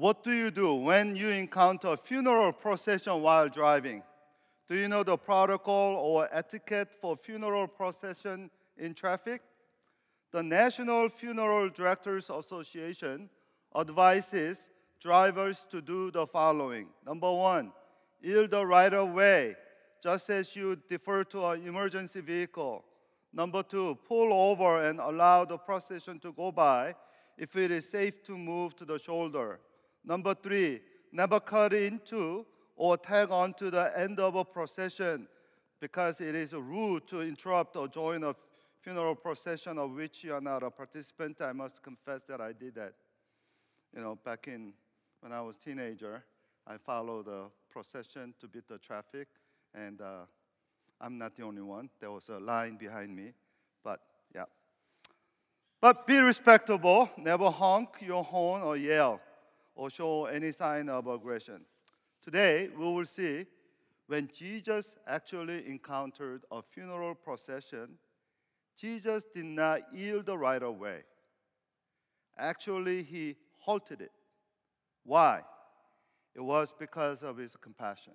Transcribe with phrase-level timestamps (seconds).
[0.00, 4.02] What do you do when you encounter a funeral procession while driving?
[4.66, 9.42] Do you know the protocol or etiquette for funeral procession in traffic?
[10.32, 13.28] The National Funeral Directors Association
[13.76, 14.70] advises
[15.02, 16.86] drivers to do the following.
[17.04, 17.70] Number one,
[18.22, 19.54] yield the right of way,
[20.02, 22.86] just as you defer to an emergency vehicle.
[23.34, 26.94] Number two, pull over and allow the procession to go by
[27.36, 29.60] if it is safe to move to the shoulder.
[30.04, 30.80] Number three,
[31.12, 35.28] never cut into or tag onto the end of a procession
[35.80, 38.34] because it is rude to interrupt or join a
[38.82, 41.40] funeral procession of which you are not a participant.
[41.40, 42.94] I must confess that I did that.
[43.94, 44.72] You know, back in
[45.20, 46.24] when I was teenager,
[46.66, 49.28] I followed the procession to beat the traffic,
[49.74, 50.24] and uh,
[51.00, 51.90] I'm not the only one.
[52.00, 53.32] There was a line behind me,
[53.84, 54.00] but
[54.34, 54.44] yeah.
[55.80, 57.10] But be respectable.
[57.18, 59.20] Never honk your horn or yell
[59.74, 61.64] or show any sign of aggression.
[62.22, 63.46] Today, we will see
[64.06, 67.90] when Jesus actually encountered a funeral procession,
[68.76, 71.02] Jesus did not yield the right of way.
[72.36, 74.10] Actually, he halted it.
[75.04, 75.42] Why?
[76.34, 78.14] It was because of his compassion.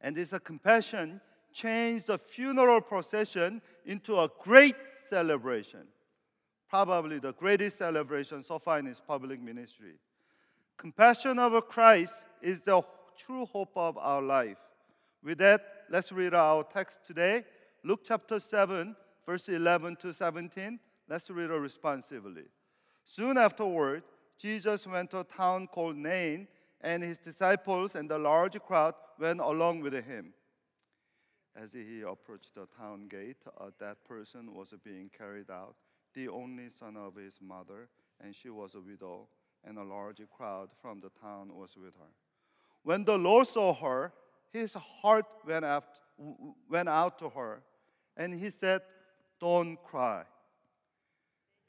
[0.00, 1.20] And this compassion
[1.52, 4.76] changed the funeral procession into a great
[5.08, 5.86] celebration.
[6.68, 9.94] Probably the greatest celebration so far in his public ministry.
[10.78, 12.82] Compassion of Christ is the
[13.16, 14.58] true hope of our life.
[15.22, 17.44] With that, let's read our text today.
[17.82, 20.78] Luke chapter 7, verse 11 to 17.
[21.08, 22.44] Let's read it responsively.
[23.04, 24.02] Soon afterward,
[24.38, 26.46] Jesus went to a town called Nain,
[26.82, 30.34] and his disciples and a large crowd went along with him.
[31.56, 35.74] As he approached the town gate, uh, that person was being carried out,
[36.12, 37.88] the only son of his mother,
[38.22, 39.28] and she was a widow
[39.66, 42.12] and a large crowd from the town was with her.
[42.82, 44.12] When the Lord saw her,
[44.52, 45.98] his heart went out,
[46.70, 47.62] went out to her,
[48.16, 48.82] and he said,
[49.40, 50.22] Don't cry.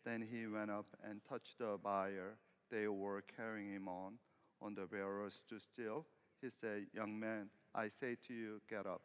[0.06, 2.38] Then he went up and touched the bier
[2.70, 4.14] they were carrying him on,
[4.62, 6.06] on the bearers to still.
[6.42, 9.02] He said, Young man, I say to you, get up.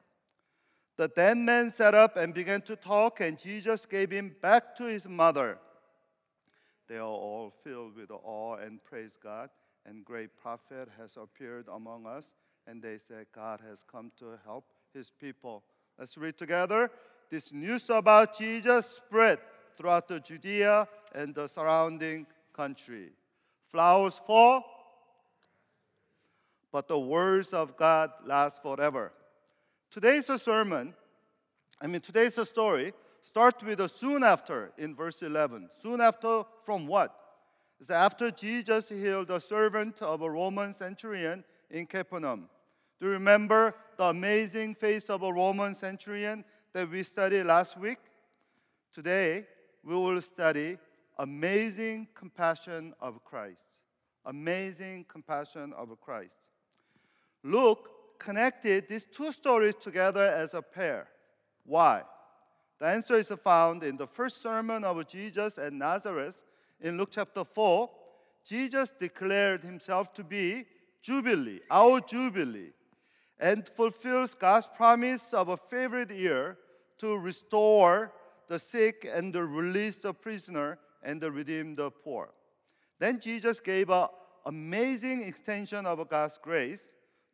[0.96, 4.84] The dead man sat up and began to talk, and Jesus gave him back to
[4.84, 5.58] his mother.
[6.92, 9.48] They are all filled with awe and praise God.
[9.86, 12.26] And great prophet has appeared among us.
[12.66, 15.62] And they said, God has come to help his people.
[15.98, 16.90] Let's read together.
[17.30, 19.38] This news about Jesus spread
[19.74, 23.12] throughout the Judea and the surrounding country.
[23.70, 24.62] Flowers fall,
[26.70, 29.12] but the words of God last forever.
[29.90, 30.92] Today's a sermon,
[31.80, 35.70] I mean, today's a story start with a soon after in verse 11.
[35.82, 37.14] Soon after from what?
[37.80, 42.48] It's after Jesus healed a servant of a Roman centurion in Capernaum.
[43.00, 47.98] Do you remember the amazing face of a Roman centurion that we studied last week?
[48.92, 49.46] Today,
[49.82, 50.78] we will study
[51.18, 53.56] amazing compassion of Christ.
[54.26, 56.34] Amazing compassion of Christ.
[57.42, 57.88] Luke
[58.18, 61.08] connected these two stories together as a pair.
[61.64, 62.02] Why?
[62.82, 66.42] The answer is found in the first sermon of Jesus at Nazareth
[66.80, 67.88] in Luke chapter 4.
[68.44, 70.64] Jesus declared himself to be
[71.00, 72.72] Jubilee, our Jubilee,
[73.38, 76.58] and fulfills God's promise of a favorite year
[76.98, 78.10] to restore
[78.48, 82.30] the sick and to release the prisoner and to redeem the poor.
[82.98, 84.08] Then Jesus gave an
[84.44, 86.82] amazing extension of God's grace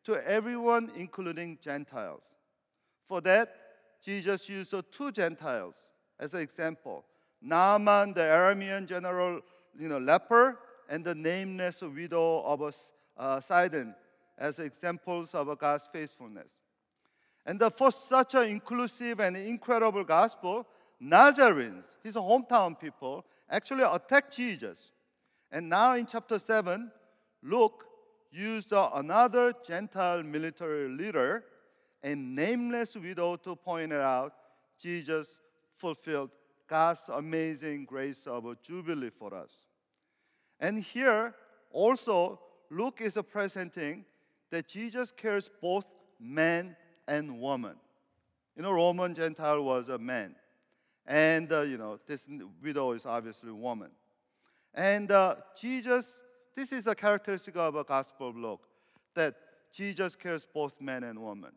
[0.03, 2.21] to everyone, including Gentiles.
[3.07, 3.55] For that,
[4.03, 5.75] Jesus used two Gentiles
[6.19, 7.05] as an example
[7.41, 9.41] Naaman, the Aramean general,
[9.77, 12.75] you know, leper, and the nameless widow of
[13.17, 13.95] uh, Sidon
[14.37, 16.49] as examples of God's faithfulness.
[17.45, 20.67] And for such an inclusive and incredible gospel,
[20.99, 24.77] Nazarenes, his hometown people, actually attacked Jesus.
[25.51, 26.91] And now in chapter 7,
[27.43, 27.85] Luke
[28.31, 31.43] used another Gentile military leader
[32.03, 34.33] a nameless widow to point it out
[34.79, 35.35] Jesus
[35.75, 36.31] fulfilled
[36.67, 39.51] God's amazing grace of a jubilee for us.
[40.59, 41.33] And here
[41.71, 44.05] also, Luke is presenting
[44.51, 45.85] that Jesus cares both
[46.19, 46.75] man
[47.07, 47.75] and woman.
[48.55, 50.35] You know, Roman Gentile was a man.
[51.05, 52.27] And, uh, you know, this
[52.61, 53.89] widow is obviously a woman.
[54.73, 56.05] And uh, Jesus,
[56.55, 58.61] this is a characteristic of a Gospel of Luke,
[59.15, 59.35] that
[59.71, 61.51] Jesus cares both man and woman.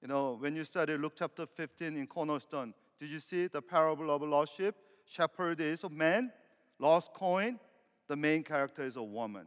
[0.00, 4.10] You know, when you study Luke chapter 15 in Cornerstone, did you see the parable
[4.10, 4.74] of lost sheep?
[5.04, 6.30] Shepherd is a man,
[6.78, 7.58] lost coin,
[8.06, 9.46] the main character is a woman.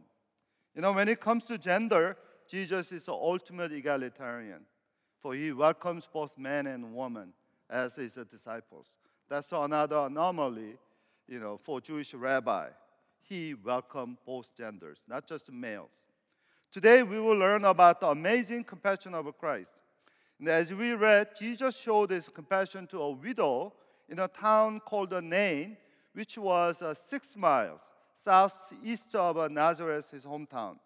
[0.74, 2.16] You know, when it comes to gender,
[2.48, 4.66] Jesus is the ultimate egalitarian,
[5.20, 7.32] for he welcomes both men and women
[7.70, 8.88] as his disciples.
[9.28, 10.76] That's another anomaly,
[11.28, 12.68] you know, for Jewish rabbi.
[13.22, 15.88] He welcomed both genders, not just males.
[16.70, 19.72] Today we will learn about the amazing compassion of Christ.
[20.38, 23.72] And as we read, Jesus showed his compassion to a widow
[24.08, 25.76] in a town called Nain,
[26.12, 27.80] which was uh, six miles
[28.24, 30.76] southeast of uh, Nazareth, his hometown.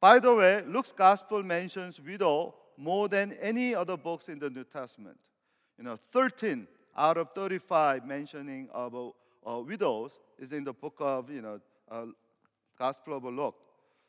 [0.00, 4.64] By the way, Luke's gospel mentions widow more than any other books in the New
[4.64, 5.18] Testament.
[5.78, 6.66] You know, 13
[6.96, 9.08] out of 35 mentioning of uh,
[9.46, 11.60] uh, widows is in the book of, you know,
[11.90, 12.06] uh,
[12.78, 13.54] Gospel of Luke.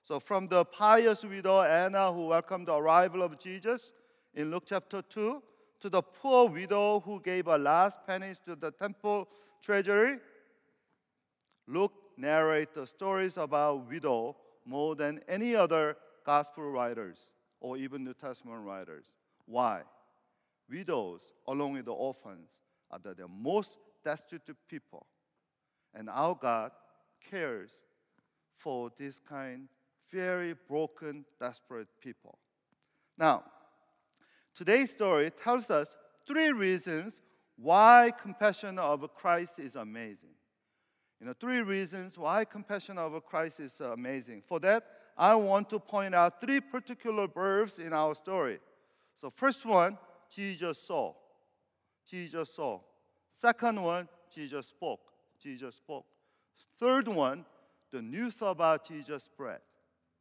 [0.02, 3.92] So from the pious widow Anna who welcomed the arrival of Jesus
[4.34, 5.42] in Luke chapter 2
[5.82, 9.28] to the poor widow who gave her last pennies to the temple
[9.62, 10.18] treasury,
[11.68, 14.36] Luke narrates the stories about widow
[14.66, 17.28] more than any other gospel writers
[17.60, 19.12] or even New Testament writers.
[19.46, 19.82] Why?
[20.70, 22.50] Widows, along with the orphans,
[22.92, 25.06] are the most destitute people.
[25.94, 26.72] And our God
[27.30, 27.72] cares
[28.58, 29.68] for this kind
[30.12, 32.38] very broken, desperate people.
[33.18, 33.44] Now,
[34.56, 35.96] today's story tells us
[36.28, 37.22] three reasons
[37.58, 40.30] why compassion of Christ is amazing.
[41.20, 44.42] You know, three reasons why compassion of Christ is amazing.
[44.46, 44.84] For that,
[45.18, 48.60] I want to point out three particular verbs in our story.
[49.22, 49.98] So, first one,
[50.34, 51.14] Jesus saw.
[52.10, 52.80] Jesus saw.
[53.32, 55.00] Second one, Jesus spoke.
[55.42, 56.06] Jesus spoke.
[56.80, 57.46] Third one,
[57.92, 59.60] the news about Jesus spread.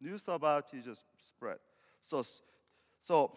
[0.01, 1.59] News about Jesus spread.
[2.03, 2.25] So,
[3.01, 3.33] so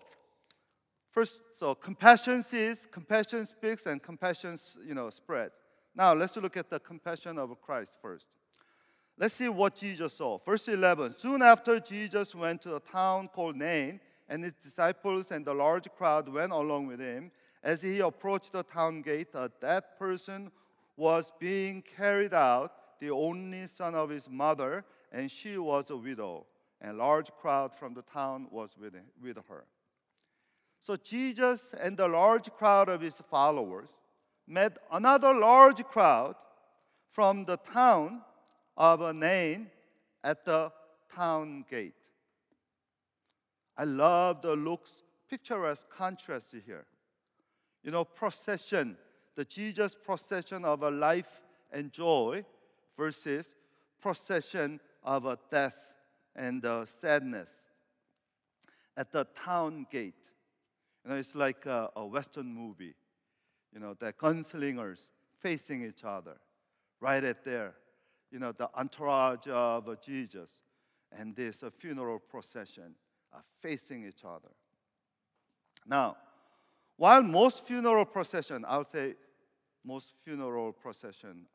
[1.15, 5.51] first, so compassion sees, compassion speaks, and compassion, you know, spread.
[5.95, 8.25] Now let's look at the compassion of Christ first.
[9.17, 10.39] Let's see what Jesus saw.
[10.45, 11.15] Verse 11.
[11.17, 15.88] Soon after Jesus went to a town called Nain, and his disciples and a large
[15.97, 17.31] crowd went along with him.
[17.63, 20.51] As he approached the town gate, uh, a dead person
[20.97, 24.83] was being carried out, the only son of his mother,
[25.13, 26.45] and she was a widow.
[26.81, 29.63] And a large crowd from the town was with, with her.
[30.85, 33.89] So Jesus and the large crowd of his followers
[34.45, 36.35] met another large crowd
[37.11, 38.21] from the town
[38.77, 39.71] of Nain
[40.23, 40.71] at the
[41.11, 41.95] town gate.
[43.75, 44.91] I love the Luke's
[45.27, 46.85] picturesque contrast here
[47.81, 48.95] you know, procession,
[49.35, 51.41] the Jesus procession of a life
[51.71, 52.45] and joy
[52.95, 53.55] versus
[53.99, 55.77] procession of a death
[56.35, 57.49] and a sadness.
[58.95, 60.13] At the town gate,
[61.05, 62.95] you know, it's like a, a Western movie,
[63.71, 64.99] you know, the gunslingers
[65.39, 66.37] facing each other
[66.99, 67.75] right at there.
[68.31, 70.49] You know, the entourage of Jesus
[71.11, 72.95] and this funeral procession
[73.31, 74.49] are facing each other.
[75.85, 76.17] Now,
[76.97, 79.13] while most funeral procession, I would say
[79.85, 81.45] most funeral procession,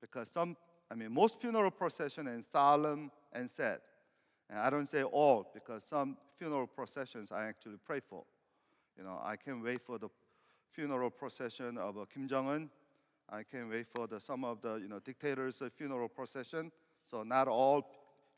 [0.00, 0.56] because some,
[0.90, 3.80] I mean, most funeral procession and solemn and sad.
[4.48, 8.24] And I don't say all because some funeral processions I actually pray for.
[8.98, 10.08] You know, I can't wait for the
[10.72, 12.70] funeral procession of uh, Kim Jong Un.
[13.30, 16.72] I can't wait for the, some of the you know dictators' funeral procession.
[17.08, 17.88] So not all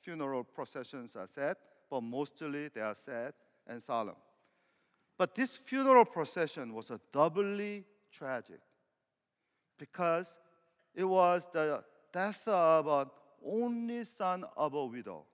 [0.03, 1.57] funeral processions are sad,
[1.89, 3.33] but mostly they are sad
[3.67, 4.17] and solemn.
[5.17, 8.61] But this funeral procession was a doubly tragic
[9.79, 10.35] because
[10.95, 13.11] it was the death of an
[13.47, 15.25] only son of a widow.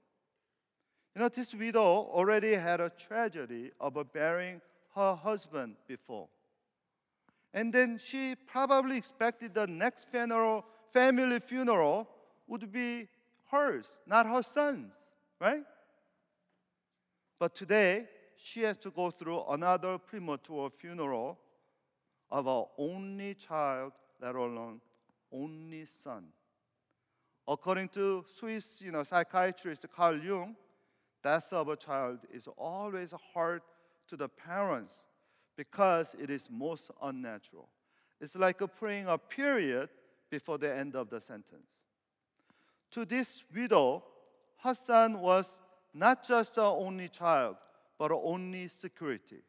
[1.15, 4.61] You know, this widow already had a tragedy of burying
[4.97, 6.29] her husband before.
[7.55, 12.09] And then she probably expected the next funeral, family funeral
[12.49, 13.09] would be
[13.51, 14.93] hers, not her son's,
[15.41, 15.63] right?
[17.39, 21.39] But today, she has to go through another premature funeral
[22.31, 24.81] of her only child, let alone
[25.33, 26.25] only son.
[27.47, 30.57] According to Swiss you know, psychiatrist Carl Jung,
[31.23, 33.63] death of a child is always a hard
[34.09, 34.95] to the parents
[35.57, 37.69] because it is most unnatural.
[38.21, 39.89] It's like a praying a period
[40.31, 41.69] before the end of the sentence.
[42.93, 44.05] To this widow,
[44.63, 45.49] her son was
[45.93, 47.57] not just her only child,
[47.99, 49.43] but her only security.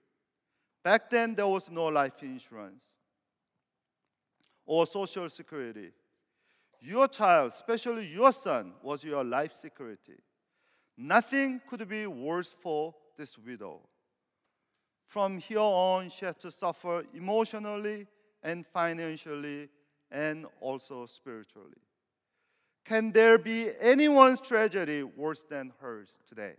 [0.83, 2.81] Back then, there was no life insurance
[4.65, 5.91] or social security.
[6.79, 10.17] Your child, especially your son, was your life security.
[10.97, 13.81] Nothing could be worse for this widow.
[15.07, 18.07] From here on, she had to suffer emotionally
[18.43, 19.69] and financially
[20.11, 21.81] and also spiritually.
[22.85, 26.53] can there be anyone's tragedy worse than hers today?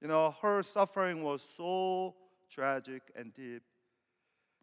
[0.00, 2.14] You know, her suffering was so
[2.50, 3.62] tragic and deep.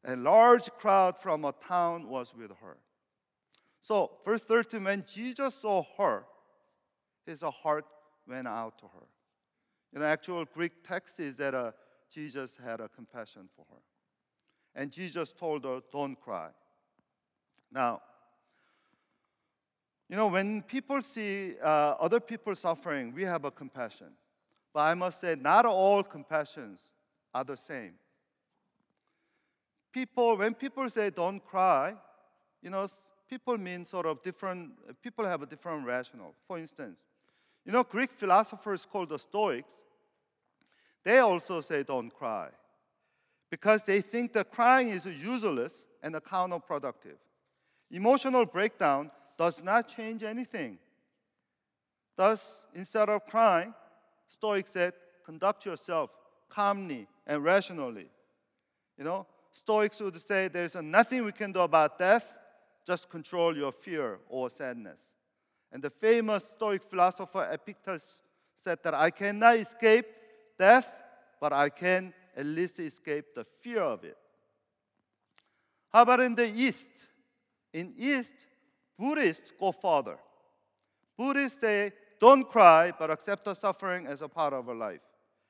[0.05, 2.77] A large crowd from a town was with her.
[3.81, 6.25] So, verse 13, when Jesus saw her,
[7.25, 7.85] his heart
[8.27, 9.07] went out to her.
[9.93, 11.71] In the actual Greek text is that uh,
[12.13, 13.81] Jesus had a compassion for her.
[14.75, 16.49] And Jesus told her, Don't cry.
[17.71, 18.01] Now,
[20.09, 24.11] you know, when people see uh, other people suffering, we have a compassion.
[24.73, 26.81] But I must say, not all compassions
[27.33, 27.93] are the same.
[29.91, 31.95] People, when people say don't cry,
[32.61, 32.87] you know,
[33.29, 36.33] people mean sort of different, people have a different rationale.
[36.47, 36.97] For instance,
[37.65, 39.73] you know, Greek philosophers called the Stoics,
[41.03, 42.49] they also say don't cry
[43.49, 47.17] because they think that crying is useless and counterproductive.
[47.91, 50.77] Emotional breakdown does not change anything.
[52.15, 53.73] Thus, instead of crying,
[54.27, 54.93] Stoics said,
[55.25, 56.09] conduct yourself
[56.49, 58.09] calmly and rationally.
[58.97, 62.33] You know, Stoics would say there's nothing we can do about death,
[62.87, 64.99] just control your fear or sadness.
[65.71, 68.19] And the famous Stoic philosopher Epictetus
[68.63, 70.05] said that I cannot escape
[70.57, 70.93] death,
[71.39, 74.17] but I can at least escape the fear of it.
[75.91, 76.89] How about in the East?
[77.73, 78.33] In East,
[78.97, 80.17] Buddhists go further.
[81.17, 85.01] Buddhists say, don't cry, but accept the suffering as a part of our life.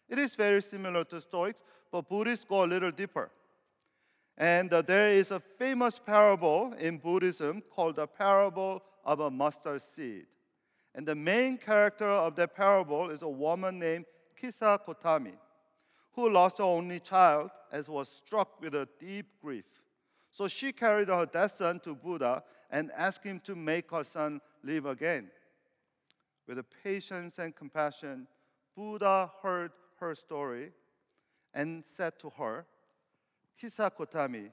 [0.09, 3.29] It is very similar to Stoics, but Buddhists go a little deeper.
[4.37, 9.81] And uh, there is a famous parable in Buddhism called the parable of a mustard
[9.95, 10.25] seed.
[10.95, 14.05] And the main character of that parable is a woman named
[14.43, 15.35] Kisa Kotami,
[16.11, 19.63] who lost her only child and was struck with a deep grief.
[20.31, 24.41] So she carried her dead son to Buddha and asked him to make her son
[24.61, 25.29] live again.
[26.45, 28.27] With patience and compassion,
[28.75, 29.71] Buddha heard
[30.01, 30.73] her story
[31.53, 32.65] and said to her,
[33.57, 34.49] Kisa Kotami,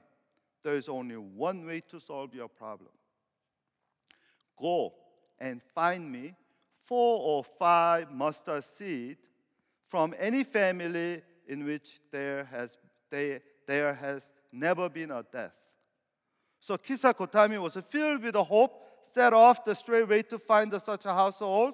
[0.63, 2.91] there is only one way to solve your problem.
[4.57, 4.93] Go
[5.37, 6.33] and find me
[6.85, 9.17] four or five mustard seed
[9.91, 12.77] from any family in which there has,
[13.11, 15.51] they, there has never been a death.
[16.61, 18.71] So Kisa Kotami was filled with hope,
[19.13, 21.73] set off the straight way to find such a household,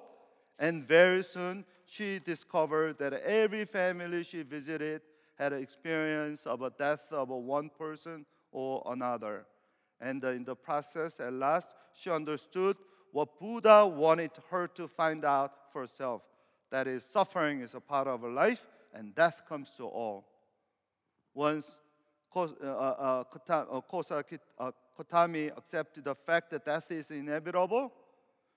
[0.58, 5.02] and very soon she discovered that every family she visited
[5.38, 9.46] had an experience of a death of one person or another.
[10.00, 12.76] And uh, in the process, at last, she understood
[13.12, 16.22] what Buddha wanted her to find out for herself
[16.70, 20.26] that is, suffering is a part of life and death comes to all.
[21.34, 21.78] Once
[22.34, 23.24] uh, uh,
[24.58, 24.72] uh,
[25.56, 27.92] accepted the fact that death is inevitable,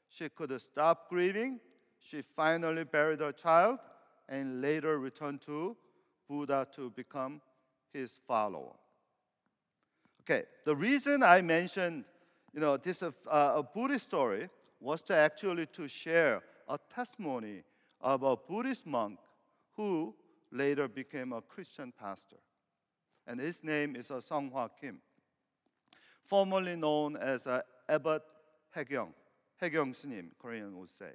[0.09, 1.59] she could stop grieving.
[1.99, 3.79] She finally buried her child
[4.27, 5.75] and later returned to
[6.27, 7.41] Buddha to become
[7.93, 8.75] his follower.
[10.21, 12.05] Okay, the reason I mentioned,
[12.53, 14.49] you know, this uh, a Buddhist story
[14.79, 17.63] was to actually to share a testimony
[18.01, 19.19] of a Buddhist monk
[19.75, 20.15] who
[20.51, 22.37] later became a Christian pastor.
[23.27, 24.99] And his name is uh, Hwa Kim,
[26.25, 28.23] formerly known as uh, Abbot
[28.75, 29.13] Haegyong,
[29.61, 31.11] Haegyong Snim, Korean would say.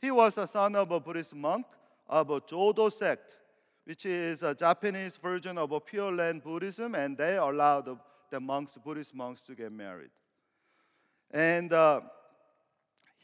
[0.00, 1.66] He was a son of a Buddhist monk
[2.08, 3.36] of a Jodo sect
[3.84, 7.96] which is a Japanese version of a Pure Land Buddhism, and they allowed the,
[8.30, 10.10] the monks, Buddhist monks, to get married.
[11.30, 12.02] And uh,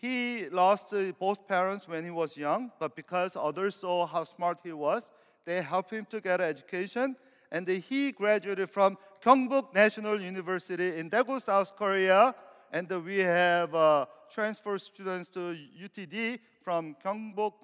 [0.00, 4.72] he lost both parents when he was young, but because others saw how smart he
[4.72, 5.10] was,
[5.44, 7.16] they helped him to get an education.
[7.50, 12.34] And he graduated from Kyungbuk National University in Daegu, South Korea.
[12.70, 17.54] And we have uh, transfer students to UTD from Kyungbuk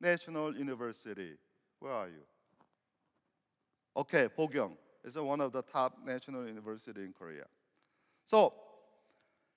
[0.00, 1.32] National University.
[1.80, 2.22] Where are you?
[3.96, 7.44] Okay, Bokyung is one of the top national university in Korea.
[8.26, 8.54] So,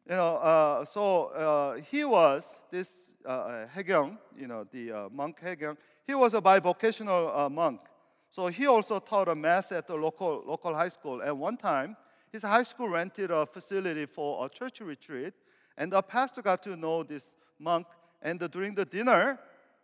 [0.10, 2.88] you know, uh, so uh, he was this
[3.26, 5.76] uh, Haegyong, you know, the uh, monk Haegyong.
[6.06, 7.82] He was a bivocational uh, monk.
[8.30, 11.22] So he also taught a math at the local local high school.
[11.22, 11.98] At one time,
[12.32, 15.34] his high school rented a facility for a church retreat,
[15.78, 17.88] and the pastor got to know this monk.
[18.22, 19.40] And during the dinner,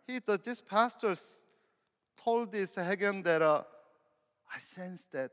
[0.06, 1.16] he, the, this pastor
[2.22, 3.62] told this Haegyong that uh,
[4.54, 5.30] I sense that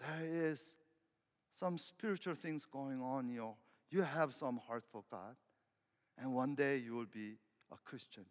[0.00, 0.74] there is
[1.58, 3.28] some spiritual things going on.
[3.28, 3.54] You,
[3.90, 5.36] you have some heart for God,
[6.16, 7.36] and one day you will be
[7.72, 8.24] a Christian.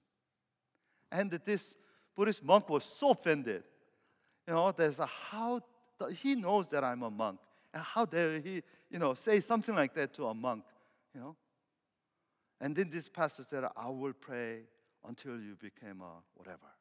[1.12, 1.74] And this
[2.16, 3.64] Buddhist monk was so offended.
[4.48, 5.62] You know, there's a how
[6.16, 7.40] he knows that I'm a monk,
[7.74, 10.64] and how dare he, you know, say something like that to a monk,
[11.14, 11.36] you know?
[12.60, 14.62] And then this pastor said, I will pray
[15.08, 16.72] until you became a whatever.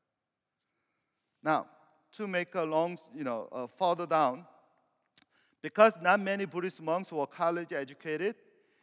[1.42, 1.66] Now,
[2.16, 4.46] to make a long, you know, uh, further down,
[5.66, 8.36] because not many Buddhist monks were college educated,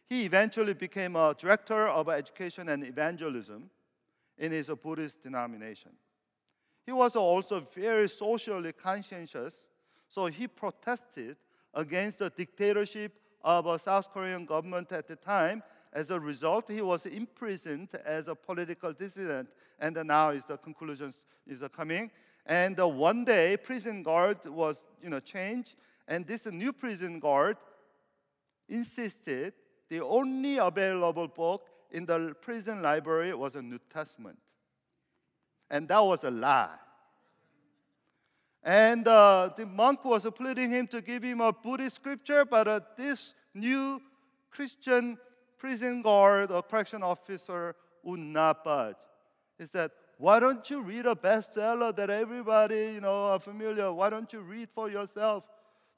[0.10, 3.70] he eventually became a director of education and evangelism
[4.38, 5.92] in his Buddhist denomination.
[6.86, 9.64] He was also very socially conscientious,
[10.10, 11.38] so he protested
[11.74, 15.64] against the dictatorship of a South Korean government at the time.
[15.94, 19.48] As a result, he was imprisoned as a political dissident,
[19.80, 21.14] and now is the conclusion
[21.48, 22.12] is coming.
[22.46, 25.76] And uh, one day, prison guard was you know changed,
[26.08, 27.58] and this new prison guard
[28.68, 29.54] insisted
[29.90, 34.38] the only available book in the prison library was a New Testament.
[35.70, 36.76] And that was a lie.
[38.64, 42.80] And uh, the monk was pleading him to give him a Buddhist scripture, but uh,
[42.98, 44.02] this new
[44.50, 45.18] Christian
[45.58, 48.96] prison guard or correction officer would not budge.
[49.58, 53.92] He said, Why don't you read a bestseller that everybody you know are familiar?
[53.92, 55.44] Why don't you read for yourself?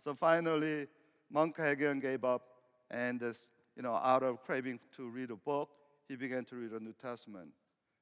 [0.05, 0.85] So finally,
[1.31, 2.43] Monk Haegyong gave up,
[2.91, 5.69] and this, you know, out of craving to read a book,
[6.07, 7.50] he began to read the New Testament.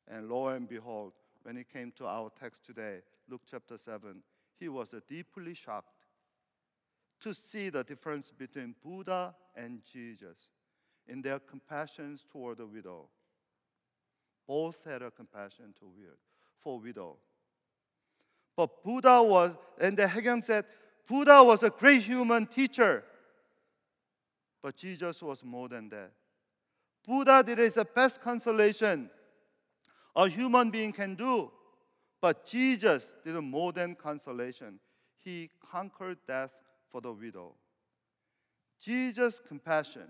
[0.09, 2.97] And lo and behold, when he came to our text today,
[3.29, 4.21] Luke chapter 7,
[4.59, 6.07] he was uh, deeply shocked
[7.21, 10.49] to see the difference between Buddha and Jesus
[11.07, 13.07] in their compassion toward the widow.
[14.45, 15.85] Both had a compassion to
[16.61, 17.15] for widow.
[18.57, 20.65] But Buddha was, and the Haegyong said,
[21.07, 23.03] Buddha was a great human teacher,
[24.61, 26.11] but Jesus was more than that.
[27.05, 29.09] Buddha did his best consolation
[30.15, 31.51] a human being can do,
[32.21, 34.79] but Jesus did more than consolation.
[35.19, 36.51] He conquered death
[36.91, 37.55] for the widow.
[38.79, 40.07] Jesus' compassion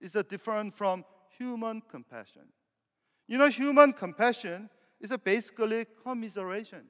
[0.00, 1.04] is different from
[1.38, 2.42] human compassion.
[3.26, 4.68] You know, human compassion
[5.00, 6.82] is basically commiseration.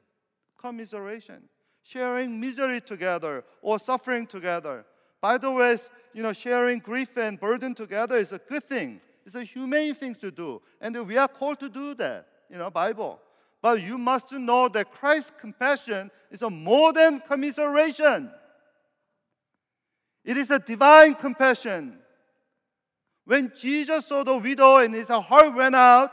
[0.59, 1.49] Commiseration
[1.83, 4.85] sharing misery together or suffering together.
[5.21, 5.77] By the way,
[6.13, 9.01] you know, sharing grief and burden together is a good thing.
[9.27, 10.63] It's a humane thing to do.
[10.81, 13.21] And we are called to do that, you know, Bible.
[13.63, 18.31] But you must know that Christ's compassion is a more than commiseration.
[20.25, 21.99] It is a divine compassion.
[23.25, 26.13] When Jesus saw the widow and his heart went out,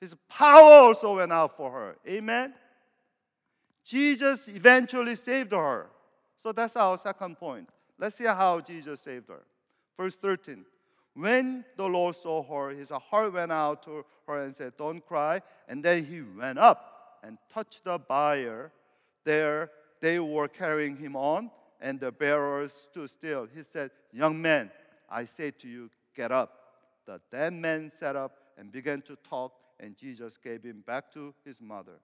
[0.00, 1.96] his power also went out for her.
[2.06, 2.54] Amen.
[3.88, 5.86] Jesus eventually saved her.
[6.36, 7.70] So that's our second point.
[7.98, 9.40] Let's see how Jesus saved her.
[9.96, 10.66] Verse 13.
[11.14, 15.40] When the Lord saw her, his heart went out to her and said, Don't cry.
[15.68, 18.72] And then he went up and touched the bier.
[19.24, 19.70] There
[20.02, 23.48] they were carrying him on, and the bearers stood still.
[23.52, 24.70] He said, Young man,
[25.10, 26.52] I say to you, get up.
[27.06, 31.34] The dead man sat up and began to talk, and Jesus gave him back to
[31.42, 32.00] his mother.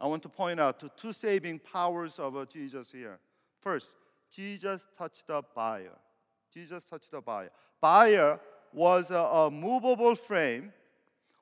[0.00, 3.18] I want to point out the two saving powers of uh, Jesus here.
[3.60, 3.88] First,
[4.34, 5.96] Jesus touched the bier.
[6.52, 7.50] Jesus touched the bier.
[7.80, 8.40] Bier
[8.72, 10.72] was a, a movable frame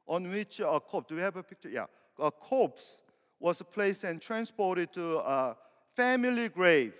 [0.07, 1.69] on which a corpse, do we have a picture?
[1.69, 1.85] Yeah.
[2.19, 3.03] A corpse
[3.39, 5.57] was placed and transported to a
[5.95, 6.95] family grave,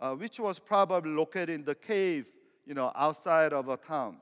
[0.00, 2.26] uh, which was probably located in the cave,
[2.64, 4.16] you know, outside of a town.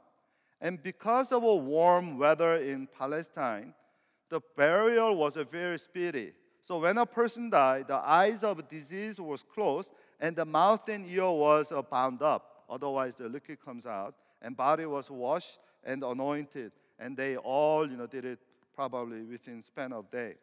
[0.60, 3.74] And because of a warm weather in Palestine,
[4.30, 6.32] the burial was very speedy.
[6.64, 11.06] So when a person died, the eyes of disease was closed and the mouth and
[11.06, 12.64] ear was uh, bound up.
[12.68, 14.14] Otherwise, the liquid comes out.
[14.42, 16.72] And body was washed and anointed.
[16.98, 18.38] And they all, you know, did it
[18.74, 20.34] probably within span of day.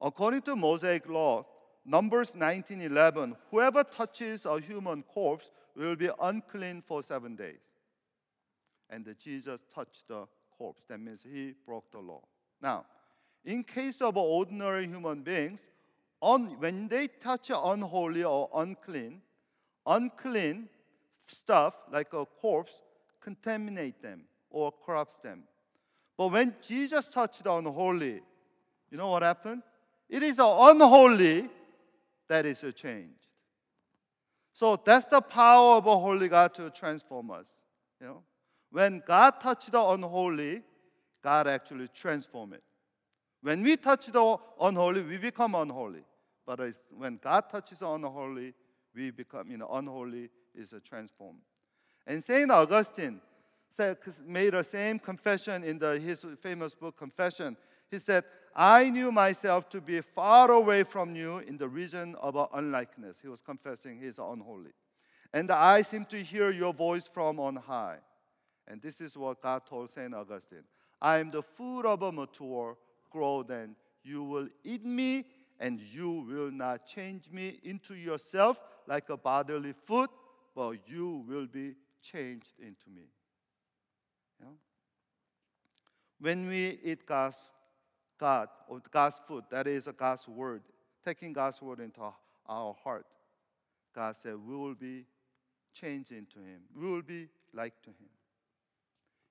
[0.00, 1.46] According to Mosaic law,
[1.84, 7.60] Numbers 19:11, whoever touches a human corpse will be unclean for seven days.
[8.88, 10.82] And Jesus touched the corpse.
[10.88, 12.22] That means he broke the law.
[12.60, 12.86] Now,
[13.44, 15.60] in case of ordinary human beings,
[16.20, 19.20] on, when they touch unholy or unclean,
[19.86, 20.68] unclean
[21.26, 22.80] stuff like a corpse
[23.20, 25.42] contaminate them or corrupts them.
[26.16, 28.22] But when Jesus touched unholy,
[28.90, 29.62] you know what happened?
[30.08, 31.48] It is unholy
[32.28, 33.26] that is changed.
[34.52, 37.48] So that's the power of a holy God to transform us.
[38.00, 38.22] You know,
[38.70, 40.62] when God touched the unholy,
[41.22, 42.62] God actually transformed it.
[43.44, 46.02] When we touch the unholy, we become unholy.
[46.46, 46.60] But
[46.96, 48.54] when God touches the unholy,
[48.94, 51.40] we become, you know, unholy is transformed.
[52.06, 53.20] And Saint Augustine
[53.70, 57.54] said, made the same confession in the, his famous book Confession.
[57.90, 58.24] He said,
[58.56, 63.28] "I knew myself to be far away from you in the region of unlikeness." He
[63.28, 64.72] was confessing he's unholy,
[65.34, 67.98] and I seem to hear your voice from on high.
[68.66, 70.14] And this is what God told St.
[70.14, 70.64] Augustine
[71.02, 72.78] I am the food of a mature
[73.14, 75.24] growth, and you will eat me,
[75.60, 80.10] and you will not change me into yourself like a bodily food,
[80.54, 83.06] but you will be changed into me.
[84.40, 84.56] Know?
[86.20, 87.38] When we eat God's
[88.18, 90.62] God or God's food, that is God's word,
[91.04, 92.00] taking God's word into
[92.48, 93.06] our heart,
[93.94, 95.04] God said we will be
[95.72, 96.60] changed into Him.
[96.76, 98.10] We will be like to Him.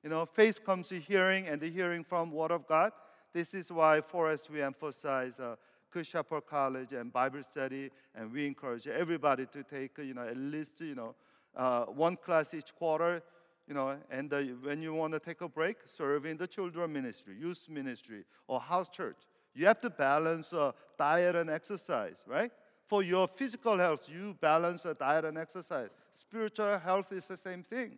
[0.04, 2.92] You know, faith comes to hearing, and the hearing from Word of God.
[3.34, 5.56] This is why for us we emphasize uh,
[5.90, 10.38] Good Shepherd College and Bible study, and we encourage everybody to take, you know, at
[10.38, 11.16] least, you know,
[11.56, 13.24] uh, one class each quarter,
[13.68, 16.94] you know, and uh, when you want to take a break, serve in the children
[16.94, 19.18] ministry, youth ministry, or house church.
[19.56, 22.52] You have to balance uh, diet and exercise, right?
[22.88, 25.90] For your physical health, you balance a diet and exercise.
[26.12, 27.94] Spiritual health is the same thing.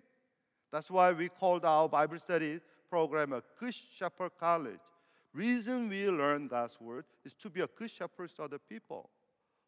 [0.72, 4.80] That's why we called our Bible study program a Good Shepherd College.
[5.36, 9.10] Reason we learn God's word is to be a good shepherd to other people.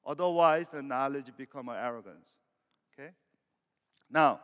[0.05, 2.29] Otherwise, the knowledge become arrogance.
[2.93, 3.09] Okay?
[4.09, 4.39] Now,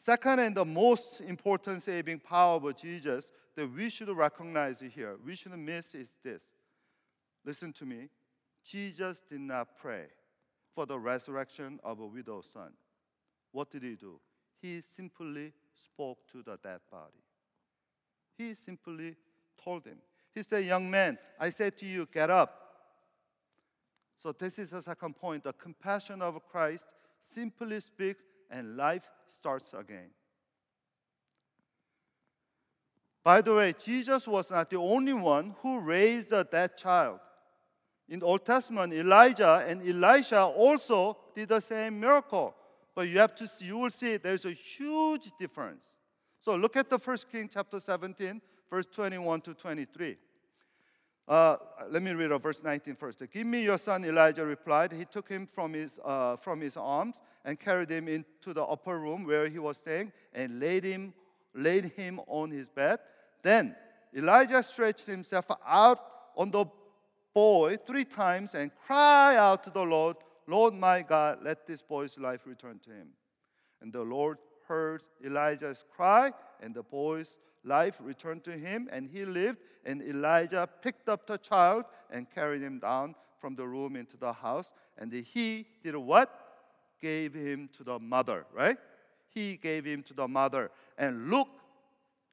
[0.00, 5.36] second and the most important saving power of Jesus that we should recognize here, we
[5.36, 6.40] should miss is this.
[7.44, 8.08] Listen to me.
[8.64, 10.06] Jesus did not pray
[10.74, 12.72] for the resurrection of a widow's son.
[13.52, 14.18] What did he do?
[14.62, 17.22] He simply spoke to the dead body.
[18.38, 19.16] He simply
[19.62, 19.98] told him.
[20.36, 22.60] He said, Young man, I said to you, get up.
[24.18, 25.44] So, this is the second point.
[25.44, 26.84] The compassion of Christ
[27.26, 30.10] simply speaks, and life starts again.
[33.24, 37.18] By the way, Jesus was not the only one who raised a dead child.
[38.06, 42.54] In the Old Testament, Elijah and Elisha also did the same miracle.
[42.94, 45.86] But you have to see, you will see there's a huge difference.
[46.40, 50.18] So look at the first King chapter 17, verse 21 to 23.
[51.28, 51.56] Uh,
[51.90, 53.20] let me read verse 19 first.
[53.32, 54.92] Give me your son, Elijah replied.
[54.92, 58.98] He took him from his, uh, from his arms and carried him into the upper
[58.98, 61.12] room where he was staying and laid him,
[61.52, 63.00] laid him on his bed.
[63.42, 63.74] Then
[64.16, 65.98] Elijah stretched himself out
[66.36, 66.66] on the
[67.34, 72.16] boy three times and cried out to the Lord, Lord my God, let this boy's
[72.18, 73.08] life return to him.
[73.82, 79.24] And the Lord heard Elijah's cry, and the boy's life returned to him, and he
[79.24, 79.58] lived.
[79.84, 84.32] And Elijah picked up the child and carried him down from the room into the
[84.32, 84.72] house.
[84.98, 86.30] And he did what?
[87.00, 88.78] Gave him to the mother, right?
[89.34, 90.70] He gave him to the mother.
[90.96, 91.48] And Luke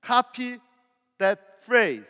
[0.01, 0.59] copy
[1.17, 2.05] that phrase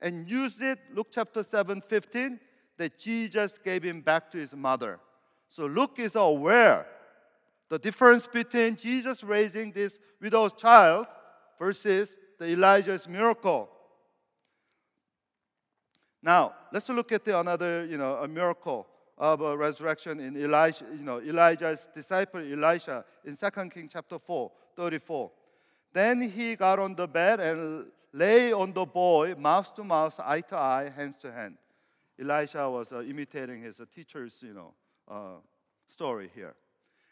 [0.00, 2.40] and used it, Luke chapter 7, 15,
[2.78, 4.98] that Jesus gave him back to his mother.
[5.48, 6.86] So Luke is aware
[7.68, 11.06] the difference between Jesus raising this widow's child
[11.58, 13.68] versus the Elijah's miracle.
[16.22, 18.86] Now, let's look at the another, you know, a miracle
[19.18, 24.50] of a resurrection in Elijah, you know, Elijah's disciple Elisha in 2 King chapter 4,
[24.74, 25.30] 34.
[25.92, 30.40] Then he got on the bed and lay on the boy, mouth to mouth, eye
[30.40, 31.58] to eye, hands to hand.
[32.18, 34.72] Elisha was uh, imitating his uh, teacher's, you know,
[35.10, 35.40] uh,
[35.88, 36.54] story here.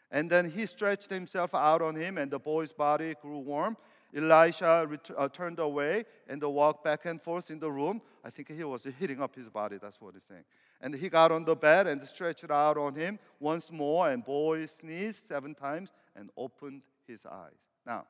[0.09, 3.77] And then he stretched himself out on him, and the boy's body grew warm.
[4.15, 8.01] Elisha ret- uh, turned away and walked back and forth in the room.
[8.23, 9.77] I think he was heating up his body.
[9.81, 10.43] That's what he's saying.
[10.81, 14.65] And he got on the bed and stretched out on him once more, and boy
[14.65, 17.57] sneezed seven times and opened his eyes.
[17.85, 18.05] Now,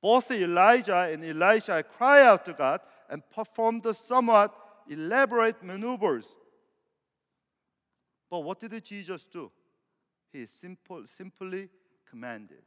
[0.00, 4.54] both Elijah and Elisha cry out to God and performed the somewhat
[4.88, 6.26] elaborate maneuvers.
[8.30, 9.50] But what did Jesus do?
[10.32, 11.68] He simple, simply
[12.08, 12.62] commanded.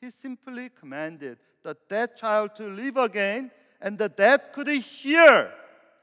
[0.00, 5.52] He simply commanded the dead child to live again, and the dead could hear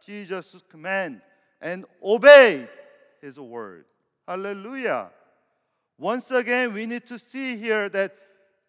[0.05, 1.21] Jesus' command
[1.61, 2.67] and obey
[3.21, 3.85] his word.
[4.27, 5.09] Hallelujah.
[5.97, 8.15] Once again, we need to see here that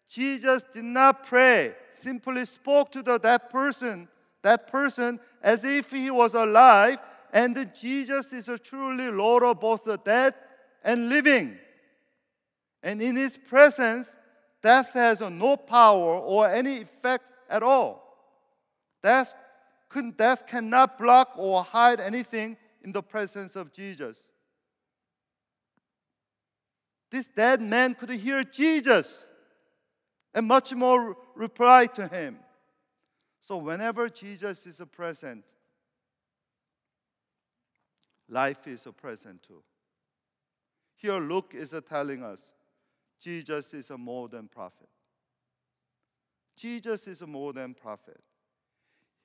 [0.07, 4.07] Jesus did not pray simply spoke to the, that person,
[4.43, 6.99] that person as if he was alive,
[7.33, 10.35] and Jesus is a truly Lord of both the dead
[10.83, 11.57] and living.
[12.83, 14.07] And in his presence,
[14.65, 18.17] death has no power or any effect at all.
[19.03, 19.31] Death,
[20.17, 24.23] death cannot block or hide anything in the presence of Jesus.
[27.11, 29.23] This dead man could hear Jesus
[30.33, 32.39] and much more reply to him.
[33.41, 35.43] So, whenever Jesus is present,
[38.27, 39.61] life is present too.
[40.95, 42.39] Here, Luke is telling us
[43.21, 44.89] Jesus is a more than prophet.
[46.55, 48.21] Jesus is a more than prophet.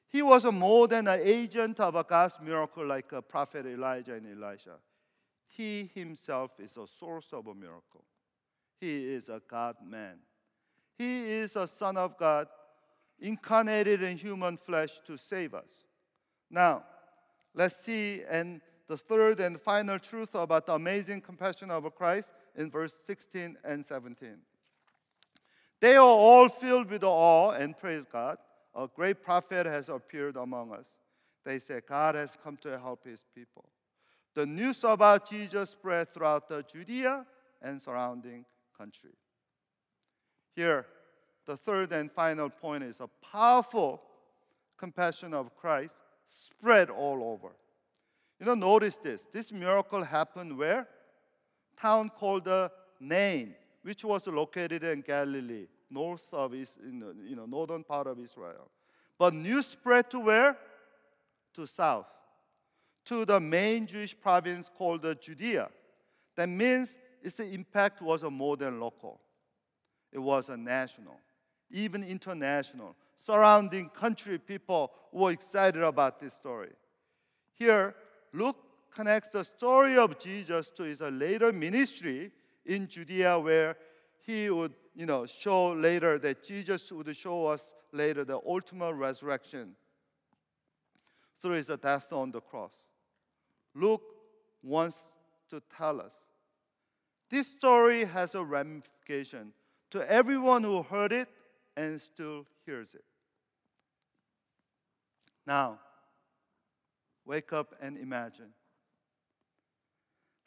[0.08, 4.26] He was more than an agent of a God's miracle like a prophet Elijah and
[4.26, 4.76] Elisha.
[5.46, 8.04] He himself is a source of a miracle.
[8.80, 10.18] He is a God man.
[10.98, 12.48] He is a Son of God,
[13.20, 15.68] incarnated in human flesh to save us.
[16.50, 16.84] Now,
[17.54, 22.70] let's see and the third and final truth about the amazing compassion of Christ in
[22.70, 24.36] verse 16 and 17.
[25.80, 28.36] They are all filled with awe and praise God.
[28.74, 30.84] A great prophet has appeared among us.
[31.44, 33.64] They say, God has come to help his people.
[34.34, 37.24] The news about Jesus spread throughout the Judea
[37.62, 38.44] and surrounding
[38.76, 39.10] country.
[40.54, 40.84] Here,
[41.46, 44.02] the third and final point is a powerful
[44.76, 45.94] compassion of Christ
[46.26, 47.54] spread all over.
[48.38, 49.22] You know, notice this.
[49.32, 50.86] This miracle happened where?
[51.80, 57.82] Town called the Nain, which was located in Galilee, north of in you know, northern
[57.82, 58.68] part of Israel.
[59.18, 60.56] But news spread to where?
[61.54, 62.06] To south,
[63.06, 65.68] to the main Jewish province called uh, Judea.
[66.36, 69.20] That means its impact was more than local.
[70.12, 71.16] It was a national,
[71.70, 72.94] even international.
[73.14, 76.70] Surrounding country people were excited about this story.
[77.54, 77.94] Here,
[78.32, 78.56] Luke
[78.94, 82.32] connects the story of Jesus to his later ministry
[82.66, 83.76] in Judea, where
[84.20, 89.74] he would, you know, show later that Jesus would show us later the ultimate resurrection
[91.40, 92.72] through his death on the cross.
[93.74, 94.02] Luke
[94.62, 95.04] wants
[95.48, 96.12] to tell us
[97.30, 99.52] this story has a ramification
[99.90, 101.28] to everyone who heard it
[101.76, 103.04] and still hears it.
[105.46, 105.78] Now,
[107.24, 108.52] wake up and imagine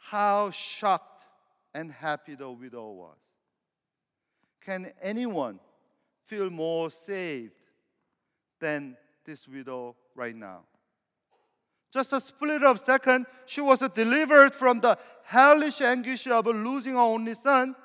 [0.10, 1.26] how shocked
[1.74, 3.18] and happy the widow was.
[4.62, 5.60] Can anyone
[6.26, 7.54] feel more saved
[8.60, 10.62] than this widow right now?
[11.92, 17.00] Just a split of second, she was delivered from the hellish anguish of losing her
[17.00, 17.76] only son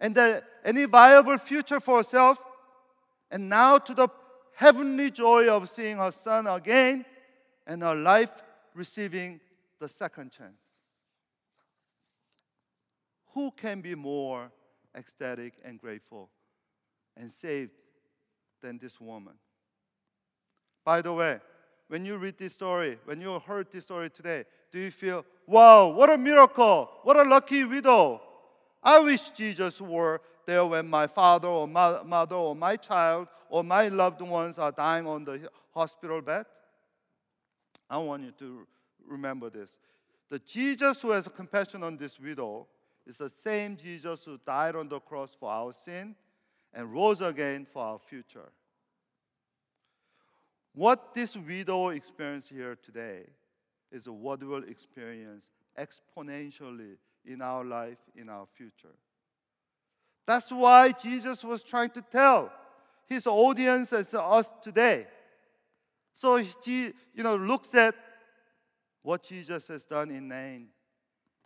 [0.00, 2.38] and the, any viable future for herself,
[3.30, 4.08] and now to the
[4.54, 7.04] heavenly joy of seeing her son again
[7.66, 8.30] and her life
[8.74, 9.40] receiving
[9.80, 10.75] the second chance.
[13.36, 14.50] Who can be more
[14.96, 16.30] ecstatic and grateful
[17.18, 17.72] and saved
[18.62, 19.34] than this woman?
[20.86, 21.40] By the way,
[21.88, 25.88] when you read this story, when you heard this story today, do you feel, wow,
[25.88, 28.22] what a miracle, what a lucky widow?
[28.82, 33.62] I wish Jesus were there when my father or my mother or my child or
[33.62, 36.46] my loved ones are dying on the hospital bed.
[37.90, 38.66] I want you to
[39.06, 39.76] remember this.
[40.30, 42.66] The Jesus who has compassion on this widow
[43.06, 46.14] is the same Jesus who died on the cross for our sin
[46.74, 48.50] and rose again for our future.
[50.74, 53.22] What this widow experienced here today
[53.90, 55.44] is what we'll experience
[55.78, 58.94] exponentially in our life, in our future.
[60.26, 62.50] That's why Jesus was trying to tell
[63.06, 65.06] his audience as us today
[66.12, 67.94] so he, you know, looks at
[69.02, 70.68] what Jesus has done in Nain.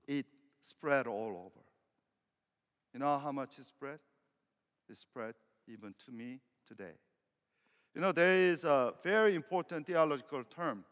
[0.07, 0.27] It
[0.65, 1.65] spread all over.
[2.93, 4.01] You know how much it spread?
[4.89, 5.35] It spread
[5.69, 6.95] even to me today.
[7.95, 10.85] You know, there is a very important theological term.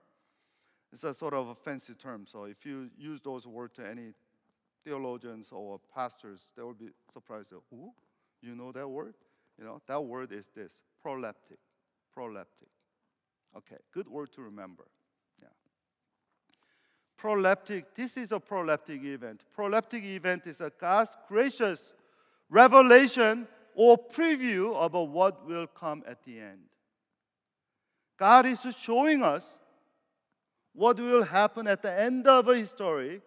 [0.92, 2.26] It's a sort of a fancy term.
[2.26, 4.12] So if you use those words to any
[4.84, 7.52] theologians or pastors, they will be surprised.
[7.70, 7.92] Who?
[8.40, 9.14] You know that word?
[9.58, 10.72] You know, that word is this
[11.04, 11.58] proleptic.
[12.16, 12.70] Proleptic.
[13.56, 14.84] Okay, good word to remember.
[17.20, 19.42] Proleptic, this is a proleptic event.
[19.56, 21.92] Proleptic event is a God's gracious
[22.48, 26.60] revelation or preview of what will come at the end.
[28.18, 29.54] God is showing us
[30.74, 33.20] what will happen at the end of a story,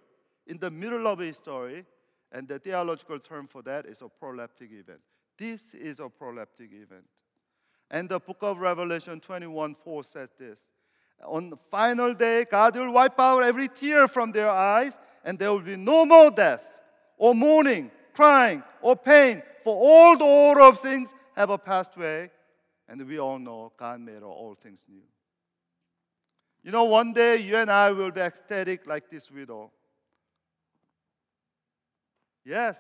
[0.48, 1.86] in the middle of a story,
[2.32, 5.02] and the theological term for that is a proleptic event.
[5.38, 7.06] This is a proleptic event.
[7.90, 10.60] And the book of Revelation 21 4 says this
[11.26, 15.52] On the final day, God will wipe out every tear from their eyes, and there
[15.52, 16.64] will be no more death,
[17.18, 22.32] or mourning, crying, or pain, for all the order of things have a passed away.
[22.88, 25.02] And we all know God made all things new.
[26.64, 29.72] You know, one day you and I will be ecstatic like this widow.
[32.44, 32.78] Yes,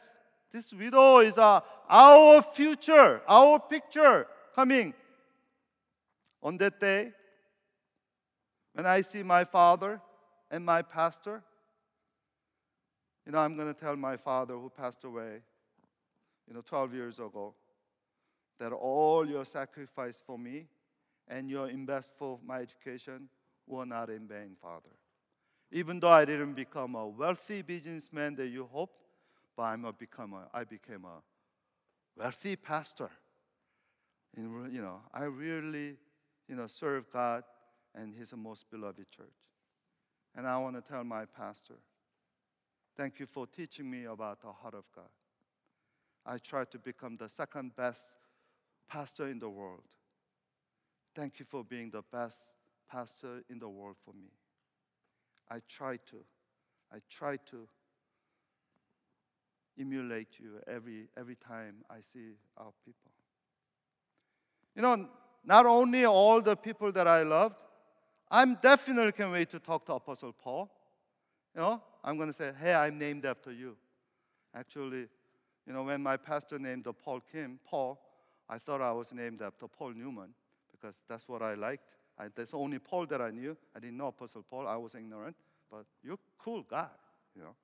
[0.51, 4.93] this widow is uh, our future, our picture coming
[6.43, 7.11] on that day,
[8.73, 10.01] when I see my father
[10.49, 11.43] and my pastor,
[13.25, 15.41] you know, I'm going to tell my father who passed away,
[16.47, 17.53] you know, 12 years ago,
[18.59, 20.67] that all your sacrifice for me
[21.27, 23.29] and your invest for my education
[23.67, 24.89] were not in vain, Father.
[25.71, 29.05] Even though I didn't become a wealthy businessman that you hoped,
[29.55, 31.21] but I'm a become a, I became a
[32.17, 33.09] wealthy pastor.
[34.35, 35.95] In, you know, I really,
[36.47, 37.43] you know, serve God
[37.95, 39.27] and His most beloved church.
[40.35, 41.75] And I want to tell my pastor,
[42.95, 45.09] thank you for teaching me about the heart of God.
[46.25, 48.01] I try to become the second best
[48.87, 49.83] pastor in the world.
[51.15, 52.37] Thank you for being the best
[52.89, 54.29] pastor in the world for me.
[55.49, 56.17] I try to,
[56.93, 57.67] I try to
[59.79, 63.11] emulate you every, every time I see our people.
[64.75, 65.07] You know,
[65.43, 67.55] not only all the people that I loved,
[68.33, 70.71] I'm definitely can't wait to talk to Apostle Paul.
[71.53, 73.75] You know, I'm going to say, hey, I'm named after you.
[74.55, 75.09] Actually,
[75.67, 77.99] you know, when my pastor named Paul Kim, Paul,
[78.47, 80.29] I thought I was named after Paul Newman
[80.71, 81.83] because that's what I liked.
[82.17, 83.57] I, that's only Paul that I knew.
[83.75, 84.65] I didn't know Apostle Paul.
[84.65, 85.35] I was ignorant,
[85.69, 86.87] but you're a cool guy,
[87.35, 87.55] you know.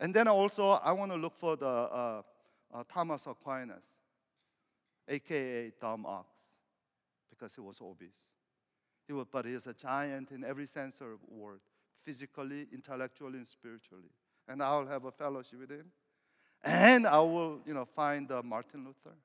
[0.00, 2.22] And then also, I want to look for the uh,
[2.74, 3.84] uh, Thomas Aquinas,
[5.06, 6.26] aka Dumb Ox,
[7.28, 8.29] because he was obese.
[9.10, 11.58] He was, but he is a giant in every sense of the word,
[12.04, 14.12] physically, intellectually, and spiritually.
[14.46, 15.86] And I'll have a fellowship with him.
[16.62, 19.16] And I will, you know, find uh, Martin Luther,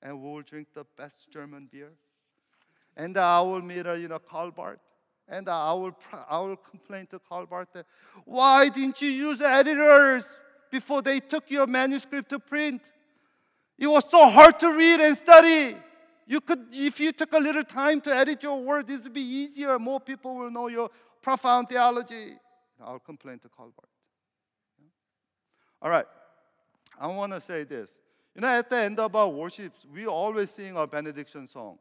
[0.00, 1.90] and we will drink the best German beer.
[2.96, 4.78] And I will meet, uh, you know, Karl Barth.
[5.28, 5.94] And I will,
[6.26, 7.84] I will complain to Karl Barth that,
[8.24, 10.24] why didn't you use editors
[10.70, 12.80] before they took your manuscript to print?
[13.78, 15.76] It was so hard to read and study.
[16.26, 19.20] You could, if you took a little time to edit your word, this would be
[19.20, 19.78] easier.
[19.78, 22.32] More people will know your profound theology.
[22.82, 23.74] I'll complain to Colbert.
[23.76, 23.88] Barth.
[25.82, 26.06] All right.
[26.98, 27.90] I want to say this.
[28.34, 31.78] You know, at the end of our worships, we always sing a benediction song.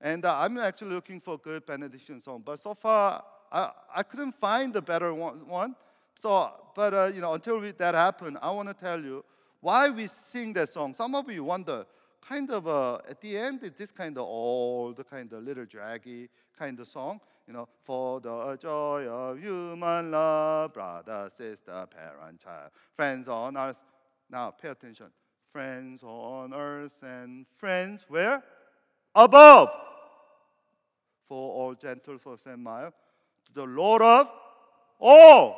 [0.00, 2.42] And uh, I'm actually looking for a good benediction song.
[2.44, 5.74] But so far, I, I couldn't find a better one.
[6.20, 9.24] So, but uh, you know, until we, that happened, I want to tell you
[9.60, 10.94] why we sing that song.
[10.94, 11.84] Some of you wonder,
[12.26, 16.28] kind of uh, at the end, it's this kind of old, kind of little draggy
[16.58, 17.20] kind of song.
[17.46, 23.78] You know, for the joy of human love, brother, sister, parent, child, friends on earth.
[24.30, 25.06] Now, pay attention.
[25.50, 28.42] Friends on earth and friends where?
[29.14, 29.70] Above
[31.28, 32.92] for all gentle souls and mild,
[33.46, 34.28] to the Lord of
[34.98, 35.56] all.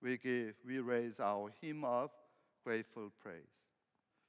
[0.00, 2.10] We give, we raise our hymn of
[2.64, 3.53] grateful praise.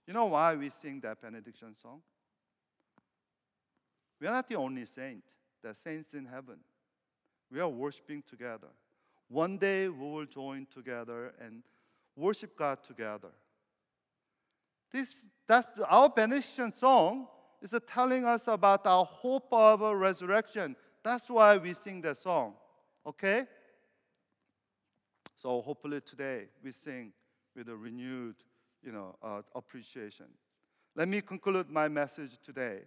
[0.07, 2.01] You know why we sing that benediction song?
[4.19, 5.23] We are not the only saint,
[5.63, 6.57] the saints in heaven.
[7.51, 8.67] We are worshiping together.
[9.27, 11.63] One day we will join together and
[12.15, 13.29] worship God together.
[14.91, 17.27] This, that's our benediction song
[17.61, 20.75] is telling us about our hope of a resurrection.
[21.03, 22.53] That's why we sing that song.
[23.05, 23.45] Okay?
[25.35, 27.11] So hopefully today we sing
[27.55, 28.35] with a renewed,
[28.85, 30.27] you know, uh, appreciation.
[30.95, 32.81] Let me conclude my message today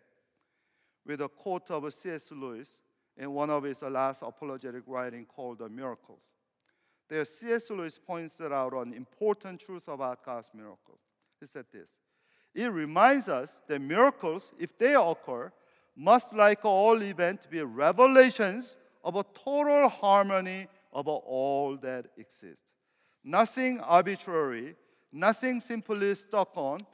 [1.05, 2.31] with a quote of C.S.
[2.31, 2.69] Lewis
[3.17, 6.23] in one of his last apologetic writing called The Miracles.
[7.09, 7.71] There, C.S.
[7.71, 11.01] Lewis points out an important truth about God's miracles.
[11.41, 11.89] He said this
[12.55, 15.53] it reminds us that miracles, if they occur,
[15.97, 22.65] must, like all events, be revelations of a total harmony of all that exists.
[23.25, 24.77] Nothing arbitrary,
[25.13, 26.87] nothing simply stuck on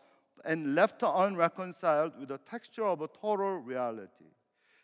[0.44, 4.26] and left unreconciled with the texture of a total reality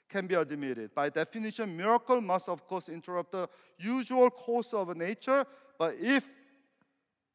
[0.09, 0.95] can be admitted.
[0.95, 5.45] By definition, miracle must, of course, interrupt the usual course of nature,
[5.79, 6.25] but if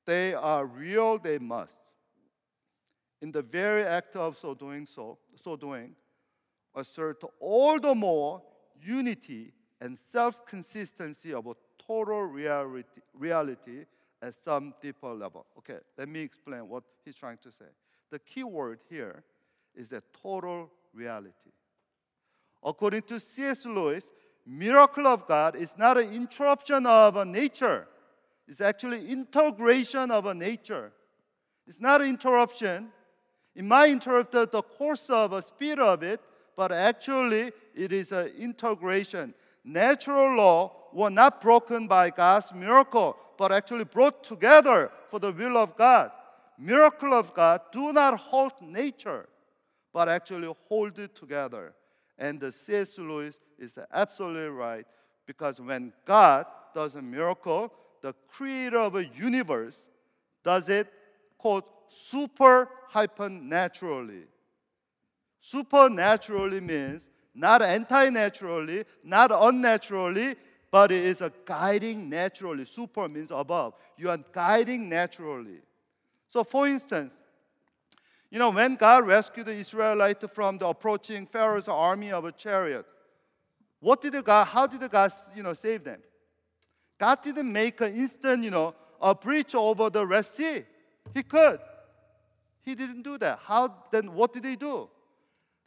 [0.05, 1.77] they are real, they must
[3.21, 5.95] in the very act of so doing so, so doing,
[6.75, 8.41] assert all the more
[8.79, 11.53] unity and self-consistency of a
[11.87, 13.85] total reality, reality
[14.25, 15.45] at some deeper level.
[15.59, 17.65] Okay, let me explain what he's trying to say.
[18.11, 19.23] The key word here
[19.75, 21.51] is a total reality.
[22.63, 23.65] According to C.S.
[23.65, 24.05] Lewis,
[24.45, 27.87] miracle of God is not an interruption of a nature.
[28.47, 30.91] It's actually integration of a nature.
[31.67, 32.89] It's not an interruption.
[33.55, 36.19] It might interrupt the course of a speed of it,
[36.57, 39.35] but actually it is an integration.
[39.63, 45.57] Natural law were not broken by God's miracle, but actually brought together for the will
[45.57, 46.11] of God.
[46.57, 49.27] Miracle of God do not halt nature,
[49.93, 51.73] but actually hold it together.
[52.17, 52.97] And the C.S.
[52.97, 54.85] Lewis is absolutely right
[55.25, 59.77] because when God does a miracle, the creator of a universe
[60.43, 60.91] does it,
[61.37, 64.23] quote, super hyper naturally.
[65.41, 70.35] Supernaturally means not anti naturally, not unnaturally,
[70.75, 72.65] but it is a guiding naturally.
[72.65, 73.75] Super means above.
[73.95, 75.61] You are guiding naturally.
[76.29, 77.13] So, for instance,
[78.29, 82.85] you know, when God rescued the Israelites from the approaching Pharaoh's army of a chariot,
[83.79, 86.01] what did God, how did God, you know, save them?
[86.99, 90.65] God didn't make an instant, you know, a bridge over the Red Sea.
[91.13, 91.61] He could.
[92.63, 93.39] He didn't do that.
[93.43, 94.89] How then what did he do?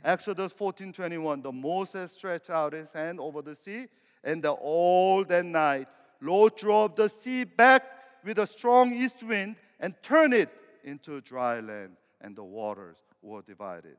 [0.05, 3.87] Exodus 14:21, the Moses stretched out his hand over the sea,
[4.25, 5.89] and the all that night
[6.21, 7.85] Lord drove the sea back
[8.25, 10.51] with a strong east wind and turned it
[10.85, 13.97] into dry land, and the waters were divided.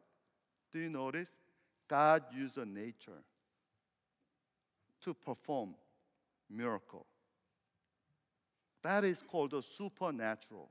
[0.72, 1.30] Do you notice?
[1.88, 3.24] God used nature
[5.04, 5.76] to perform
[6.50, 7.06] miracle.
[8.84, 10.70] That is called the supernatural.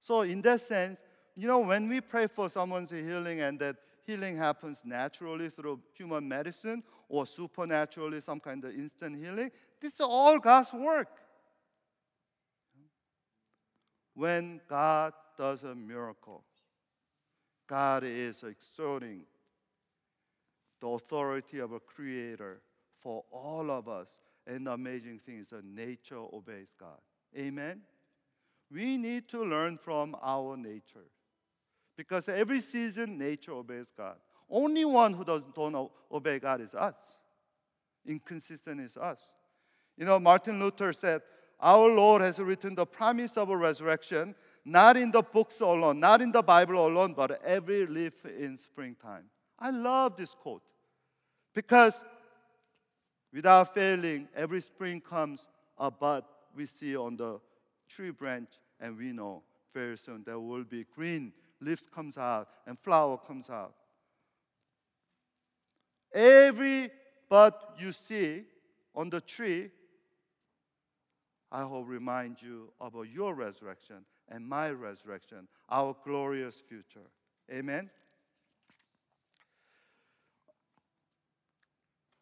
[0.00, 0.98] So, in that sense,
[1.34, 6.28] you know, when we pray for someone's healing and that healing happens naturally through human
[6.28, 6.82] medicine
[7.12, 11.08] or supernaturally some kind of instant healing, this is all God's work.
[14.14, 16.42] When God does a miracle,
[17.68, 19.24] God is exerting
[20.80, 22.62] the authority of a creator
[23.02, 24.08] for all of us.
[24.46, 26.98] And the amazing thing is that nature obeys God.
[27.36, 27.82] Amen?
[28.70, 31.10] We need to learn from our nature.
[31.94, 34.16] Because every season, nature obeys God.
[34.52, 36.94] Only one who doesn't don't obey God is us.
[38.06, 39.20] Inconsistent is us.
[39.96, 41.22] You know, Martin Luther said,
[41.58, 44.34] Our Lord has written the promise of a resurrection,
[44.64, 49.24] not in the books alone, not in the Bible alone, but every leaf in springtime.
[49.58, 50.62] I love this quote
[51.54, 52.04] because
[53.32, 55.48] without failing, every spring comes
[55.78, 56.24] a bud
[56.54, 57.40] we see on the
[57.88, 58.50] tree branch,
[58.80, 59.42] and we know
[59.72, 63.74] very soon there will be green leaves comes out and flower comes out.
[66.12, 66.90] Every
[67.28, 68.44] bud you see
[68.94, 69.70] on the tree,
[71.50, 77.06] I will remind you about your resurrection and my resurrection, our glorious future.
[77.50, 77.90] Amen.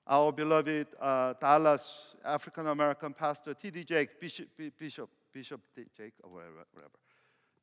[0.07, 3.85] Our beloved uh, Dallas African American pastor T.D.
[3.85, 5.61] Jakes, Bishop, Bishop, Bishop
[5.97, 6.95] Jake, or whatever, whatever.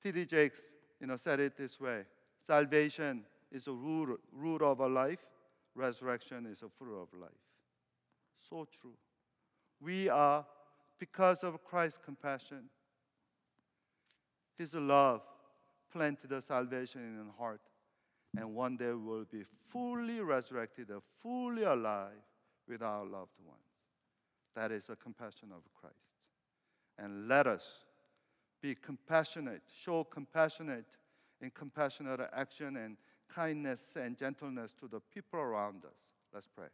[0.02, 0.26] T.D.
[0.26, 0.60] Jakes
[1.02, 2.04] you know, said it this way
[2.46, 5.20] salvation is the root, root of our life,
[5.78, 7.30] resurrection is a fruit of life.
[8.50, 8.96] So true.
[9.80, 10.46] We are,
[11.00, 12.70] because of Christ's compassion,
[14.58, 15.22] His love
[15.92, 17.62] planted a salvation in our heart.
[18.36, 20.90] And one day we will be fully resurrected,
[21.22, 22.12] fully alive
[22.68, 23.60] with our loved ones.
[24.56, 25.96] That is a compassion of Christ.
[26.98, 27.64] And let us
[28.62, 30.86] be compassionate, show compassionate
[31.42, 32.98] and compassionate action and
[33.34, 35.98] kindness and gentleness to the people around us.
[36.34, 36.68] Let's pray.